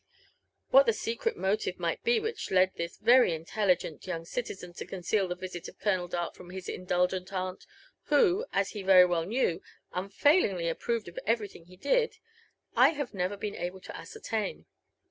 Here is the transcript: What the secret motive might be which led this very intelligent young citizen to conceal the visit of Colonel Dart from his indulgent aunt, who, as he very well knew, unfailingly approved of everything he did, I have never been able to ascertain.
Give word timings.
What 0.71 0.87
the 0.87 0.93
secret 0.93 1.37
motive 1.37 1.77
might 1.77 2.03
be 2.03 2.19
which 2.19 2.49
led 2.49 2.73
this 2.75 2.97
very 2.97 3.35
intelligent 3.35 4.07
young 4.07 4.25
citizen 4.25 4.73
to 4.73 4.85
conceal 4.87 5.27
the 5.27 5.35
visit 5.35 5.67
of 5.67 5.77
Colonel 5.77 6.07
Dart 6.07 6.33
from 6.33 6.49
his 6.49 6.67
indulgent 6.67 7.31
aunt, 7.31 7.67
who, 8.05 8.47
as 8.51 8.71
he 8.71 8.81
very 8.81 9.05
well 9.05 9.25
knew, 9.27 9.61
unfailingly 9.93 10.67
approved 10.67 11.07
of 11.07 11.19
everything 11.27 11.65
he 11.65 11.77
did, 11.77 12.17
I 12.75 12.93
have 12.93 13.13
never 13.13 13.37
been 13.37 13.53
able 13.55 13.79
to 13.81 13.95
ascertain. 13.95 14.65